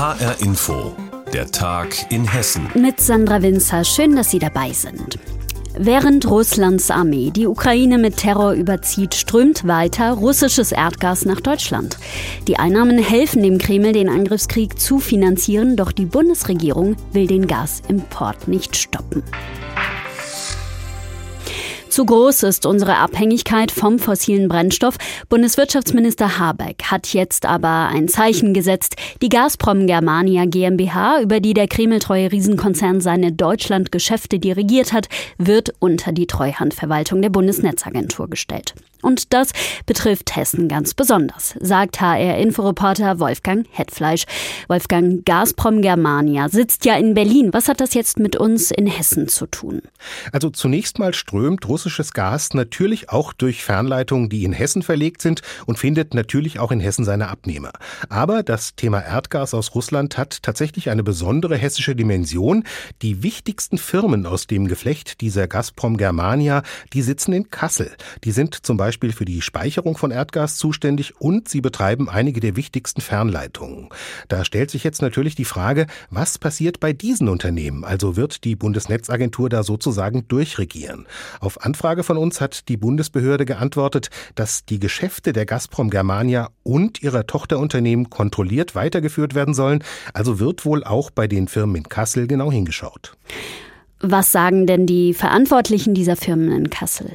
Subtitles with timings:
[0.00, 0.96] HR Info,
[1.30, 2.70] der Tag in Hessen.
[2.74, 5.18] Mit Sandra Winzer, schön, dass Sie dabei sind.
[5.76, 11.98] Während Russlands Armee die Ukraine mit Terror überzieht, strömt weiter russisches Erdgas nach Deutschland.
[12.48, 18.48] Die Einnahmen helfen dem Kreml, den Angriffskrieg zu finanzieren, doch die Bundesregierung will den Gasimport
[18.48, 19.22] nicht stoppen.
[22.00, 24.96] Zu groß ist unsere Abhängigkeit vom fossilen Brennstoff.
[25.28, 28.96] Bundeswirtschaftsminister Habeck hat jetzt aber ein Zeichen gesetzt.
[29.20, 36.12] Die Gazprom Germania GmbH, über die der kremltreue Riesenkonzern seine Deutschlandgeschäfte dirigiert hat, wird unter
[36.12, 38.72] die Treuhandverwaltung der Bundesnetzagentur gestellt.
[39.02, 39.50] Und das
[39.86, 44.24] betrifft Hessen ganz besonders, sagt HR-Inforeporter Wolfgang Hetfleisch.
[44.68, 47.50] Wolfgang, Gazprom Germania sitzt ja in Berlin.
[47.52, 49.82] Was hat das jetzt mit uns in Hessen zu tun?
[50.32, 55.42] Also zunächst mal strömt russisches Gas natürlich auch durch Fernleitungen, die in Hessen verlegt sind
[55.66, 57.72] und findet natürlich auch in Hessen seine Abnehmer.
[58.08, 62.64] Aber das Thema Erdgas aus Russland hat tatsächlich eine besondere hessische Dimension.
[63.02, 67.90] Die wichtigsten Firmen aus dem Geflecht dieser Gazprom Germania, die sitzen in Kassel.
[68.24, 72.40] Die sind zum Beispiel Beispiel für die Speicherung von Erdgas zuständig und sie betreiben einige
[72.40, 73.88] der wichtigsten Fernleitungen.
[74.26, 77.84] Da stellt sich jetzt natürlich die Frage, was passiert bei diesen Unternehmen?
[77.84, 81.06] Also wird die Bundesnetzagentur da sozusagen durchregieren?
[81.38, 87.00] Auf Anfrage von uns hat die Bundesbehörde geantwortet, dass die Geschäfte der Gazprom Germania und
[87.00, 89.84] ihrer Tochterunternehmen kontrolliert weitergeführt werden sollen.
[90.14, 93.12] Also wird wohl auch bei den Firmen in Kassel genau hingeschaut.
[94.02, 97.12] Was sagen denn die Verantwortlichen dieser Firmen in Kassel?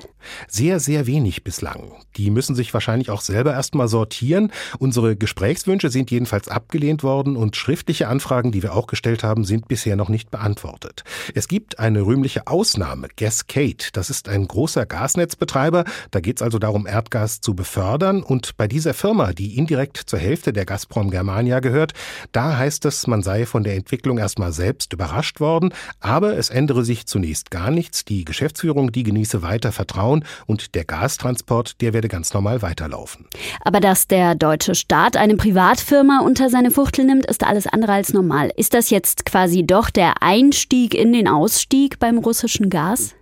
[0.47, 1.93] Sehr, sehr wenig bislang.
[2.17, 4.51] Die müssen sich wahrscheinlich auch selber erstmal sortieren.
[4.79, 9.67] Unsere Gesprächswünsche sind jedenfalls abgelehnt worden und schriftliche Anfragen, die wir auch gestellt haben, sind
[9.67, 11.03] bisher noch nicht beantwortet.
[11.33, 13.89] Es gibt eine rühmliche Ausnahme, Gascade.
[13.93, 15.85] Das ist ein großer Gasnetzbetreiber.
[16.11, 18.23] Da geht es also darum, Erdgas zu befördern.
[18.23, 21.93] Und bei dieser Firma, die indirekt zur Hälfte der Gazprom Germania gehört,
[22.31, 25.73] da heißt es, man sei von der Entwicklung erstmal selbst überrascht worden.
[25.99, 28.05] Aber es ändere sich zunächst gar nichts.
[28.05, 33.26] Die Geschäftsführung, die genieße weiter Vertrauen bauen und der Gastransport, der werde ganz normal weiterlaufen.
[33.61, 38.14] Aber dass der deutsche Staat eine Privatfirma unter seine Fuchtel nimmt, ist alles andere als
[38.14, 38.52] normal.
[38.55, 43.15] Ist das jetzt quasi doch der Einstieg in den Ausstieg beim russischen Gas?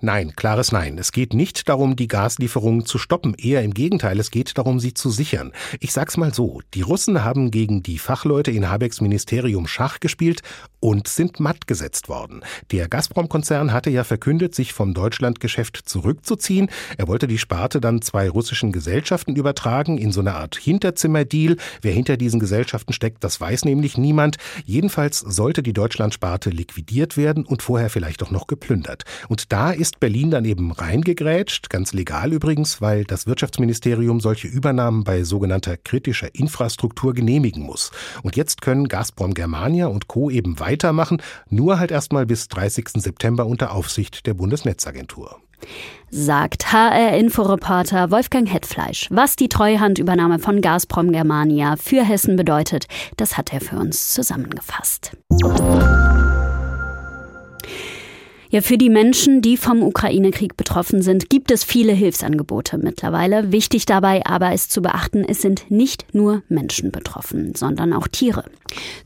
[0.00, 0.98] Nein, klares Nein.
[0.98, 3.34] Es geht nicht darum, die Gaslieferungen zu stoppen.
[3.34, 5.52] Eher im Gegenteil, es geht darum, sie zu sichern.
[5.80, 6.60] Ich sag's mal so.
[6.74, 10.42] Die Russen haben gegen die Fachleute in Habecks Ministerium Schach gespielt
[10.80, 12.42] und sind matt gesetzt worden.
[12.70, 16.68] Der Gazprom-Konzern hatte ja verkündet, sich vom Deutschlandgeschäft zurückzuziehen.
[16.96, 21.56] Er wollte die Sparte dann zwei russischen Gesellschaften übertragen in so eine Art Hinterzimmerdeal.
[21.82, 24.36] Wer hinter diesen Gesellschaften steckt, das weiß nämlich niemand.
[24.64, 29.04] Jedenfalls sollte die Deutschlandsparte liquidiert werden und vorher vielleicht auch noch geplündert.
[29.28, 35.04] Und da ist Berlin dann eben reingegrätscht, ganz legal übrigens, weil das Wirtschaftsministerium solche Übernahmen
[35.04, 37.90] bei sogenannter kritischer Infrastruktur genehmigen muss.
[38.22, 40.30] Und jetzt können Gazprom Germania und Co.
[40.30, 42.88] eben weitermachen, nur halt erstmal bis 30.
[42.96, 45.40] September unter Aufsicht der Bundesnetzagentur.
[46.10, 49.08] Sagt HR-Inforeporter Wolfgang Hetfleisch.
[49.10, 52.86] Was die Treuhandübernahme von Gazprom Germania für Hessen bedeutet,
[53.16, 55.12] das hat er für uns zusammengefasst.
[58.56, 63.52] Ja, für die Menschen, die vom Ukraine-Krieg betroffen sind, gibt es viele Hilfsangebote mittlerweile.
[63.52, 68.44] Wichtig dabei aber ist zu beachten, es sind nicht nur Menschen betroffen, sondern auch Tiere.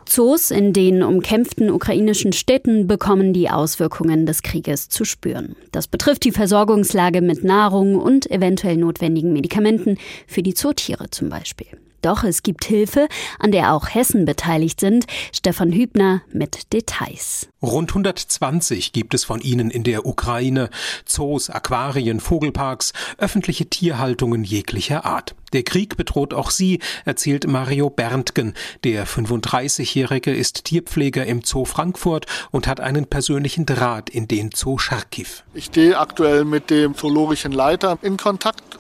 [0.07, 5.57] Zoos in den umkämpften ukrainischen Städten bekommen die Auswirkungen des Krieges zu spüren.
[5.73, 11.67] Das betrifft die Versorgungslage mit Nahrung und eventuell notwendigen Medikamenten für die Zootiere zum Beispiel.
[12.03, 15.07] Doch es gibt Hilfe, an der auch Hessen beteiligt sind.
[15.35, 17.49] Stefan Hübner mit Details.
[17.63, 20.71] Rund 120 gibt es von ihnen in der Ukraine.
[21.05, 25.35] Zoos, Aquarien, Vogelparks, öffentliche Tierhaltungen jeglicher Art.
[25.53, 28.55] Der Krieg bedroht auch sie, erzählt Mario Berntgen.
[28.85, 34.79] Der 35-Jährige ist Tierpfleger im Zoo Frankfurt und hat einen persönlichen Draht in den Zoo
[34.79, 35.29] Charkiw.
[35.53, 38.80] Ich stehe aktuell mit dem zoologischen Leiter in Kontakt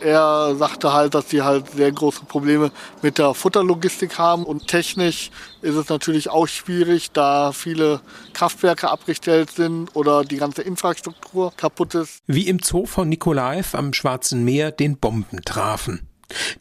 [0.00, 2.70] er sagte halt, dass sie halt sehr große Probleme
[3.02, 5.30] mit der Futterlogistik haben und technisch
[5.62, 8.00] ist es natürlich auch schwierig, da viele
[8.32, 12.22] Kraftwerke abgestellt sind oder die ganze Infrastruktur kaputt ist.
[12.26, 16.09] Wie im Zoo von Nikolaev am Schwarzen Meer den Bomben trafen.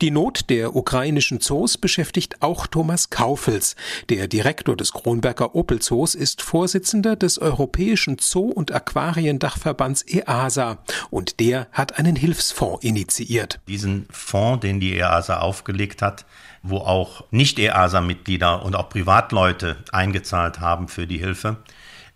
[0.02, 3.76] Die Not der ukrainischen Zoos beschäftigt auch Thomas Kaufels.
[4.10, 10.80] Der Direktor des Kronberger Opel Zoos ist Vorsitzender des Europäischen Zoo- und Aquariendachverbands EASA
[11.10, 13.60] und der hat einen Hilfsfonds initiiert.
[13.68, 16.26] Diesen Fonds, den die EASA aufgelegt hat,
[16.64, 21.58] wo auch Nicht-EASA-Mitglieder und auch Privatleute eingezahlt haben für die Hilfe,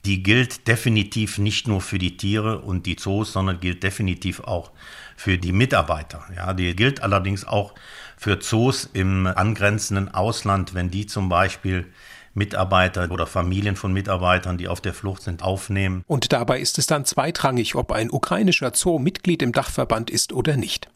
[0.05, 4.71] die gilt definitiv nicht nur für die Tiere und die Zoos, sondern gilt definitiv auch
[5.15, 6.23] für die Mitarbeiter.
[6.35, 7.73] Ja, die gilt allerdings auch
[8.17, 11.85] für Zoos im angrenzenden Ausland, wenn die zum Beispiel
[12.33, 16.03] Mitarbeiter oder Familien von Mitarbeitern, die auf der Flucht sind, aufnehmen.
[16.07, 20.57] Und dabei ist es dann zweitrangig, ob ein ukrainischer Zoo Mitglied im Dachverband ist oder
[20.57, 20.89] nicht.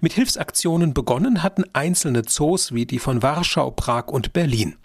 [0.00, 4.76] Mit Hilfsaktionen begonnen hatten einzelne Zoos wie die von Warschau, Prag und Berlin.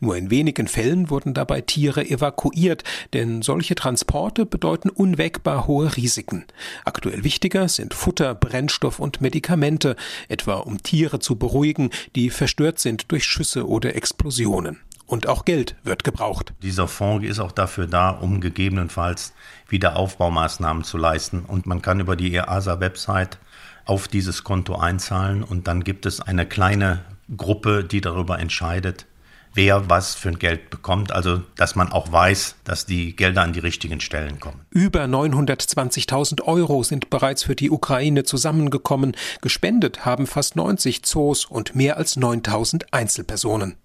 [0.00, 6.44] Nur in wenigen Fällen wurden dabei Tiere evakuiert, denn solche Transporte bedeuten unwägbar hohe Risiken.
[6.84, 9.96] Aktuell wichtiger sind Futter, Brennstoff und Medikamente,
[10.28, 14.80] etwa um Tiere zu beruhigen, die verstört sind durch Schüsse oder Explosionen.
[15.06, 16.54] Und auch Geld wird gebraucht.
[16.62, 19.34] Dieser Fonds ist auch dafür da, um gegebenenfalls
[19.68, 21.40] Wiederaufbaumaßnahmen zu leisten.
[21.40, 23.38] Und man kann über die EASA-Website
[23.84, 27.00] auf dieses Konto einzahlen und dann gibt es eine kleine
[27.36, 29.06] Gruppe, die darüber entscheidet,
[29.54, 33.52] wer was für ein Geld bekommt, also dass man auch weiß, dass die Gelder an
[33.52, 34.60] die richtigen Stellen kommen.
[34.70, 39.16] Über 920.000 Euro sind bereits für die Ukraine zusammengekommen.
[39.40, 43.76] Gespendet haben fast 90 Zoos und mehr als 9.000 Einzelpersonen.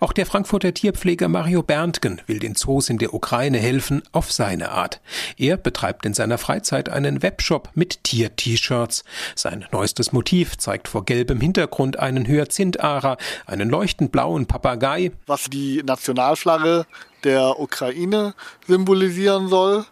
[0.00, 4.70] Auch der Frankfurter Tierpfleger Mario Berntgen will den Zoos in der Ukraine helfen, auf seine
[4.70, 5.00] Art.
[5.36, 9.04] Er betreibt in seiner Freizeit einen Webshop mit Tier-T-Shirts.
[9.34, 15.12] Sein neuestes Motiv zeigt vor gelbem Hintergrund einen Hyazintharer, einen leuchtend blauen Papagei.
[15.26, 16.86] Was die Nationalflagge
[17.24, 18.34] der Ukraine
[18.66, 19.84] symbolisieren soll.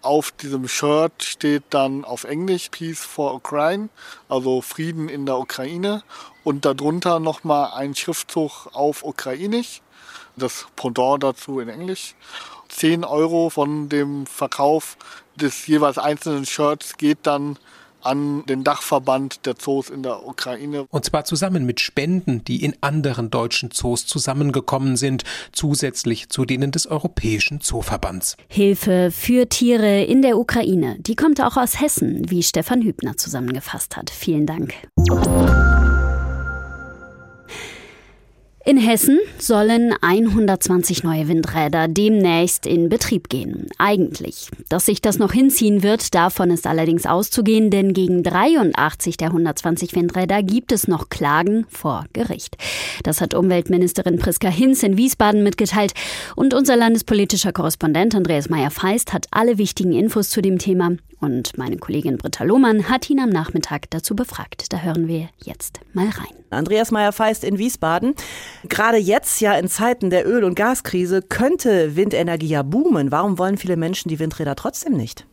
[0.00, 3.88] Auf diesem Shirt steht dann auf Englisch Peace for Ukraine,
[4.28, 6.04] also Frieden in der Ukraine.
[6.44, 9.82] Und darunter nochmal ein Schriftzug auf Ukrainisch,
[10.36, 12.14] das Pendant dazu in Englisch.
[12.68, 14.96] 10 Euro von dem Verkauf
[15.34, 17.58] des jeweils einzelnen Shirts geht dann
[18.02, 20.86] an den Dachverband der Zoos in der Ukraine.
[20.90, 26.70] Und zwar zusammen mit Spenden, die in anderen deutschen Zoos zusammengekommen sind, zusätzlich zu denen
[26.70, 28.36] des Europäischen Zooverbands.
[28.48, 33.96] Hilfe für Tiere in der Ukraine, die kommt auch aus Hessen, wie Stefan Hübner zusammengefasst
[33.96, 34.10] hat.
[34.10, 34.74] Vielen Dank.
[38.68, 43.68] In Hessen sollen 120 neue Windräder demnächst in Betrieb gehen.
[43.78, 44.50] Eigentlich.
[44.68, 49.94] Dass sich das noch hinziehen wird, davon ist allerdings auszugehen, denn gegen 83 der 120
[49.94, 52.58] Windräder gibt es noch Klagen vor Gericht.
[53.04, 55.94] Das hat Umweltministerin Priska Hinz in Wiesbaden mitgeteilt
[56.36, 61.78] und unser landespolitischer Korrespondent Andreas Meyer-Feist hat alle wichtigen Infos zu dem Thema und meine
[61.78, 64.72] Kollegin Britta Lohmann hat ihn am Nachmittag dazu befragt.
[64.72, 66.36] Da hören wir jetzt mal rein.
[66.50, 68.14] Andreas Meyer-Feist in Wiesbaden.
[68.64, 73.12] Gerade jetzt, ja in Zeiten der Öl- und Gaskrise, könnte Windenergie ja boomen.
[73.12, 75.26] Warum wollen viele Menschen die Windräder trotzdem nicht?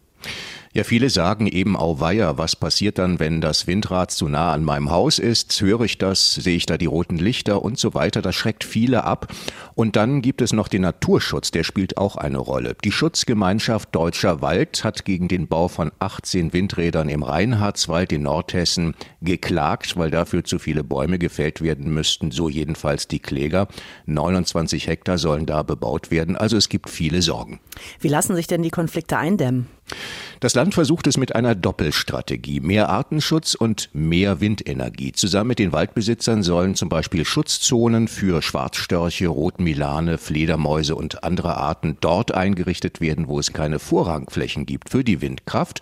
[0.75, 4.91] Ja, viele sagen eben auweia, was passiert dann, wenn das Windrad zu nah an meinem
[4.91, 5.61] Haus ist?
[5.61, 6.33] Höre ich das?
[6.33, 8.21] Sehe ich da die roten Lichter und so weiter?
[8.21, 9.33] Das schreckt viele ab.
[9.75, 12.75] Und dann gibt es noch den Naturschutz, der spielt auch eine Rolle.
[12.83, 18.95] Die Schutzgemeinschaft Deutscher Wald hat gegen den Bau von 18 Windrädern im Reinhardswald in Nordhessen
[19.21, 23.69] geklagt, weil dafür zu viele Bäume gefällt werden müssten, so jedenfalls die Kläger.
[24.07, 27.61] 29 Hektar sollen da bebaut werden, also es gibt viele Sorgen.
[28.01, 29.69] Wie lassen sich denn die Konflikte eindämmen?
[30.41, 32.59] Das Land versucht es mit einer Doppelstrategie.
[32.59, 35.13] Mehr Artenschutz und mehr Windenergie.
[35.13, 41.97] Zusammen mit den Waldbesitzern sollen zum Beispiel Schutzzonen für Schwarzstörche, Rotmilane, Fledermäuse und andere Arten
[42.01, 45.81] dort eingerichtet werden, wo es keine Vorrangflächen gibt für die Windkraft.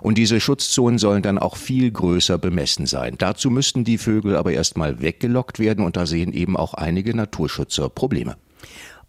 [0.00, 3.14] Und diese Schutzzonen sollen dann auch viel größer bemessen sein.
[3.18, 7.88] Dazu müssten die Vögel aber erstmal weggelockt werden und da sehen eben auch einige Naturschützer
[7.88, 8.36] Probleme.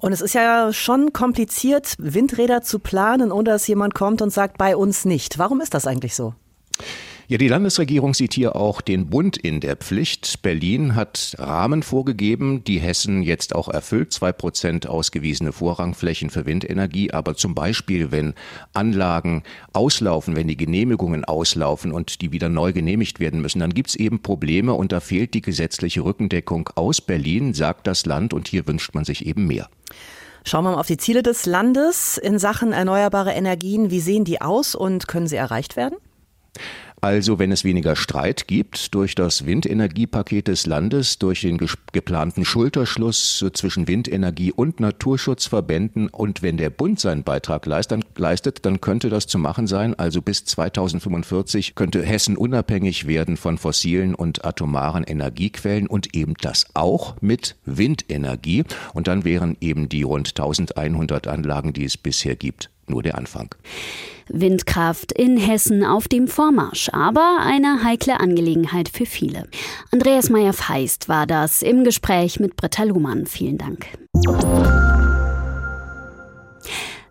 [0.03, 4.57] Und es ist ja schon kompliziert, Windräder zu planen, ohne dass jemand kommt und sagt,
[4.57, 5.39] bei uns nicht.
[5.39, 6.33] Warum ist das eigentlich so?
[7.29, 10.41] Ja, die Landesregierung sieht hier auch den Bund in der Pflicht.
[10.41, 14.11] Berlin hat Rahmen vorgegeben, die Hessen jetzt auch erfüllt.
[14.11, 17.11] Zwei Prozent ausgewiesene Vorrangflächen für Windenergie.
[17.11, 18.33] Aber zum Beispiel, wenn
[18.73, 23.95] Anlagen auslaufen, wenn die Genehmigungen auslaufen und die wieder neu genehmigt werden müssen, dann gibt's
[23.95, 28.33] eben Probleme und da fehlt die gesetzliche Rückendeckung aus Berlin, sagt das Land.
[28.33, 29.69] Und hier wünscht man sich eben mehr.
[30.43, 33.91] Schauen wir mal auf die Ziele des Landes in Sachen erneuerbare Energien.
[33.91, 35.95] Wie sehen die aus und können sie erreicht werden?
[37.03, 41.59] Also wenn es weniger Streit gibt durch das Windenergiepaket des Landes, durch den
[41.91, 49.09] geplanten Schulterschluss zwischen Windenergie und Naturschutzverbänden und wenn der Bund seinen Beitrag leistet, dann könnte
[49.09, 49.99] das zu machen sein.
[49.99, 56.67] Also bis 2045 könnte Hessen unabhängig werden von fossilen und atomaren Energiequellen und eben das
[56.73, 58.63] auch mit Windenergie.
[58.93, 63.53] Und dann wären eben die rund 1100 Anlagen, die es bisher gibt, nur der Anfang.
[64.29, 69.47] Windkraft in Hessen auf dem Vormarsch, aber eine heikle Angelegenheit für viele.
[69.91, 73.25] Andreas Meyer-Feist war das im Gespräch mit Britta Luhmann.
[73.25, 73.87] Vielen Dank.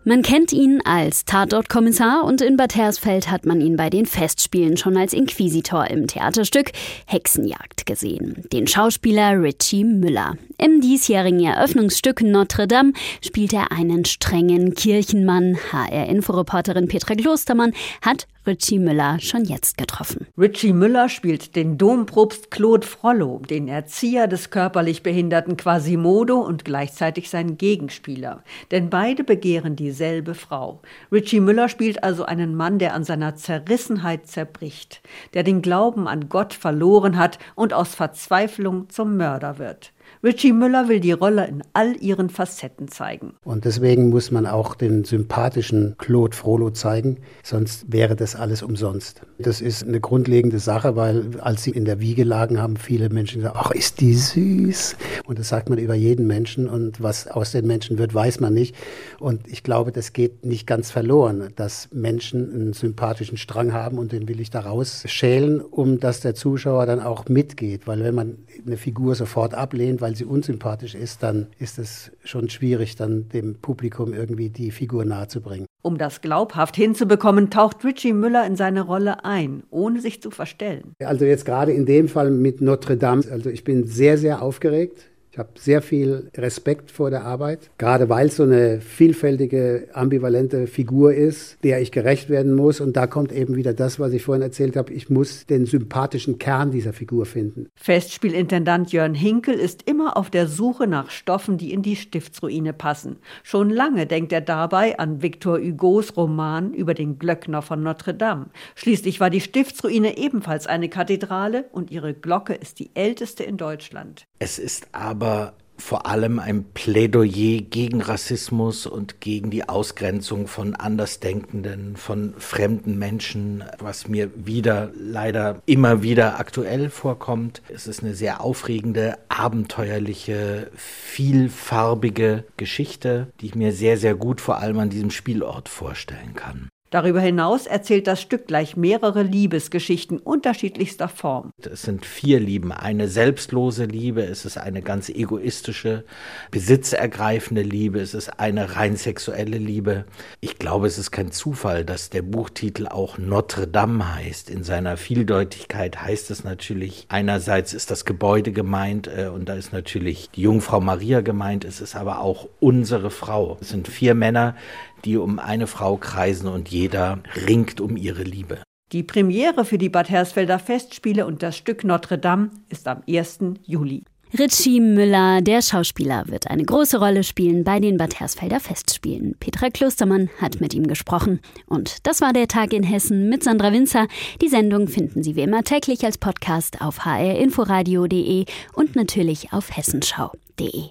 [0.05, 4.75] Man kennt ihn als Tatortkommissar und in Bad Hersfeld hat man ihn bei den Festspielen
[4.75, 6.71] schon als Inquisitor im Theaterstück
[7.05, 8.43] Hexenjagd gesehen.
[8.51, 10.35] Den Schauspieler Richie Müller.
[10.57, 12.91] Im diesjährigen Eröffnungsstück Notre Dame
[13.21, 15.57] spielt er einen strengen Kirchenmann.
[15.71, 20.27] HR-Inforeporterin Petra Klostermann hat Richie Müller schon jetzt getroffen.
[20.37, 27.29] Richie Müller spielt den Dompropst Claude Frollo, den Erzieher des körperlich behinderten Quasimodo und gleichzeitig
[27.29, 28.43] seinen Gegenspieler.
[28.71, 30.81] Denn beide begehren dieselbe Frau.
[31.09, 35.01] Richie Müller spielt also einen Mann, der an seiner Zerrissenheit zerbricht,
[35.33, 39.93] der den Glauben an Gott verloren hat und aus Verzweiflung zum Mörder wird.
[40.25, 43.33] Richie Müller will die Rolle in all ihren Facetten zeigen.
[43.43, 49.23] Und deswegen muss man auch den sympathischen Claude Frollo zeigen, sonst wäre das alles umsonst.
[49.37, 53.41] Das ist eine grundlegende Sache, weil als sie in der Wiege lagen, haben viele Menschen
[53.41, 54.95] gesagt, ach, ist die süß.
[55.25, 58.53] Und das sagt man über jeden Menschen und was aus den Menschen wird, weiß man
[58.53, 58.77] nicht.
[59.19, 64.13] Und ich glaube, das geht nicht ganz verloren, dass Menschen einen sympathischen Strang haben und
[64.13, 67.87] den will ich daraus schälen, um dass der Zuschauer dann auch mitgeht.
[67.87, 72.49] Weil wenn man eine Figur sofort ablehnt, weil sie unsympathisch ist, dann ist es schon
[72.49, 75.65] schwierig, dann dem Publikum irgendwie die Figur nahezubringen.
[75.81, 80.93] Um das glaubhaft hinzubekommen, taucht Richie Müller in seine Rolle ein, ohne sich zu verstellen.
[81.03, 85.09] Also jetzt gerade in dem Fall mit Notre Dame, also ich bin sehr, sehr aufgeregt.
[85.33, 90.67] Ich habe sehr viel Respekt vor der Arbeit, gerade weil es so eine vielfältige, ambivalente
[90.67, 92.79] Figur ist, der ich gerecht werden muss.
[92.79, 94.93] Und da kommt eben wieder das, was ich vorhin erzählt habe.
[94.93, 97.65] Ich muss den sympathischen Kern dieser Figur finden.
[97.73, 103.15] Festspielintendant Jörn Hinkel ist immer auf der Suche nach Stoffen, die in die Stiftsruine passen.
[103.41, 108.51] Schon lange denkt er dabei an Victor Hugos Roman über den Glöckner von Notre Dame.
[108.75, 114.27] Schließlich war die Stiftsruine ebenfalls eine Kathedrale und ihre Glocke ist die älteste in Deutschland.
[114.43, 121.95] Es ist aber vor allem ein Plädoyer gegen Rassismus und gegen die Ausgrenzung von Andersdenkenden,
[121.95, 127.61] von fremden Menschen, was mir wieder leider immer wieder aktuell vorkommt.
[127.73, 134.57] Es ist eine sehr aufregende, abenteuerliche, vielfarbige Geschichte, die ich mir sehr, sehr gut vor
[134.57, 136.67] allem an diesem Spielort vorstellen kann.
[136.93, 141.49] Darüber hinaus erzählt das Stück gleich mehrere Liebesgeschichten unterschiedlichster Form.
[141.59, 142.71] Es sind vier Lieben.
[142.71, 146.03] Eine selbstlose Liebe, es ist eine ganz egoistische,
[146.51, 150.05] besitzergreifende Liebe, es ist eine rein sexuelle Liebe.
[150.39, 154.51] Ich glaube, es ist kein Zufall, dass der Buchtitel auch Notre Dame heißt.
[154.51, 159.73] In seiner Vieldeutigkeit heißt es natürlich, einerseits ist das Gebäude gemeint äh, und da ist
[159.73, 163.57] natürlich die Jungfrau Maria gemeint, es ist aber auch unsere Frau.
[163.61, 164.55] Es sind vier Männer,
[165.05, 168.61] die um eine Frau kreisen und jeder ringt um ihre Liebe.
[168.91, 173.39] Die Premiere für die Bad Hersfelder Festspiele und das Stück Notre Dame ist am 1.
[173.65, 174.03] Juli.
[174.37, 179.35] Ritchie Müller, der Schauspieler, wird eine große Rolle spielen bei den Bad Hersfelder Festspielen.
[179.39, 181.39] Petra Klostermann hat mit ihm gesprochen.
[181.67, 184.07] Und das war der Tag in Hessen mit Sandra Winzer.
[184.41, 190.89] Die Sendung finden Sie wie immer täglich als Podcast auf hrinforadio.de und natürlich auf hessenschau.de.